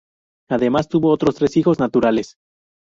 [0.49, 2.37] Además tuvo otros tres hijos naturales.